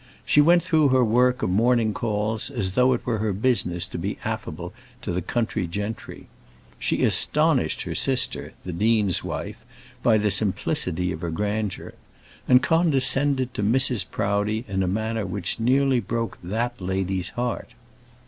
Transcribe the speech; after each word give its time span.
She 0.25 0.41
went 0.41 0.63
through 0.63 0.87
her 0.87 1.03
work 1.05 1.43
of 1.43 1.51
morning 1.51 1.93
calls 1.93 2.49
as 2.49 2.71
though 2.71 2.93
it 2.93 3.05
were 3.05 3.19
her 3.19 3.33
business 3.33 3.85
to 3.89 3.99
be 3.99 4.17
affable 4.25 4.73
to 5.03 5.11
the 5.11 5.21
country 5.21 5.67
gentry. 5.67 6.27
She 6.79 7.03
astonished 7.03 7.83
her 7.83 7.93
sister, 7.93 8.53
the 8.65 8.73
dean's 8.73 9.23
wife, 9.23 9.63
by 10.01 10.17
the 10.17 10.31
simplicity 10.31 11.11
of 11.11 11.21
her 11.21 11.29
grandeur; 11.29 11.93
and 12.47 12.63
condescended 12.63 13.53
to 13.53 13.61
Mrs. 13.61 14.03
Proudie 14.09 14.65
in 14.67 14.81
a 14.81 14.87
manner 14.87 15.23
which 15.27 15.59
nearly 15.59 15.99
broke 15.99 16.39
that 16.43 16.81
lady's 16.81 17.29
heart. 17.37 17.75